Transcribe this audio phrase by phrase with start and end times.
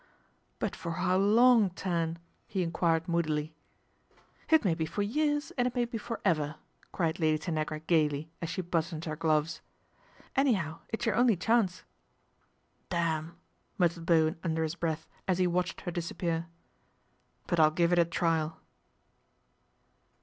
[0.59, 2.17] "But for how long, Tan?"
[2.47, 3.53] he enquired moodily."
[4.49, 6.55] It may be for years and it may be for ever,"
[6.91, 9.61] cried Lady Tanagra gaily as she buttoned her gloves."
[10.35, 11.83] Anyhow, it's your only chance.""
[12.89, 13.37] Damn!"
[13.77, 16.47] muttered Bowen under his breath as he watched her disappear;"
[17.45, 18.59] but I'll give it a trial."